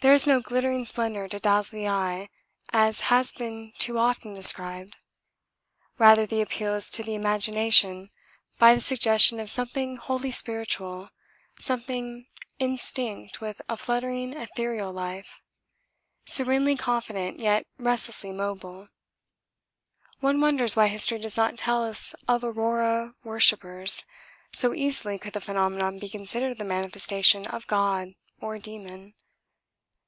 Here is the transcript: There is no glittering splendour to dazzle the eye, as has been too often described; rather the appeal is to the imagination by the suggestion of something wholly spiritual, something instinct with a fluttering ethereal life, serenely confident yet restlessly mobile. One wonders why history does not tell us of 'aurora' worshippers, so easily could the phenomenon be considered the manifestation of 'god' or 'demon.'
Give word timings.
There 0.00 0.12
is 0.12 0.28
no 0.28 0.38
glittering 0.40 0.84
splendour 0.84 1.26
to 1.26 1.40
dazzle 1.40 1.76
the 1.76 1.88
eye, 1.88 2.28
as 2.72 3.00
has 3.10 3.32
been 3.32 3.72
too 3.78 3.98
often 3.98 4.32
described; 4.32 4.94
rather 5.98 6.24
the 6.24 6.40
appeal 6.40 6.74
is 6.74 6.88
to 6.92 7.02
the 7.02 7.16
imagination 7.16 8.12
by 8.60 8.76
the 8.76 8.80
suggestion 8.80 9.40
of 9.40 9.50
something 9.50 9.96
wholly 9.96 10.30
spiritual, 10.30 11.10
something 11.58 12.28
instinct 12.60 13.40
with 13.40 13.60
a 13.68 13.76
fluttering 13.76 14.34
ethereal 14.34 14.92
life, 14.92 15.40
serenely 16.24 16.76
confident 16.76 17.40
yet 17.40 17.66
restlessly 17.76 18.30
mobile. 18.30 18.86
One 20.20 20.40
wonders 20.40 20.76
why 20.76 20.86
history 20.86 21.18
does 21.18 21.36
not 21.36 21.58
tell 21.58 21.82
us 21.84 22.14
of 22.28 22.44
'aurora' 22.44 23.16
worshippers, 23.24 24.06
so 24.52 24.72
easily 24.74 25.18
could 25.18 25.32
the 25.32 25.40
phenomenon 25.40 25.98
be 25.98 26.08
considered 26.08 26.56
the 26.58 26.64
manifestation 26.64 27.48
of 27.48 27.66
'god' 27.66 28.14
or 28.40 28.60
'demon.' 28.60 29.14